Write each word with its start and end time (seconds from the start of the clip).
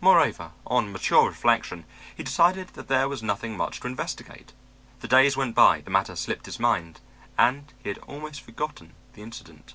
Moreover, 0.00 0.50
on 0.66 0.90
mature 0.90 1.28
reflection, 1.28 1.84
he 2.16 2.24
decided 2.24 2.70
that 2.70 2.88
there 2.88 3.08
was 3.08 3.22
nothing 3.22 3.56
much 3.56 3.78
to 3.78 3.86
investigate. 3.86 4.52
The 5.02 5.06
days 5.06 5.36
went 5.36 5.54
by, 5.54 5.82
the 5.82 5.88
matter 5.90 6.16
slipped 6.16 6.46
his 6.46 6.58
mind, 6.58 7.00
and 7.38 7.72
he 7.84 7.88
had 7.90 7.98
almost 7.98 8.40
forgotten 8.40 8.92
the 9.12 9.22
incident. 9.22 9.74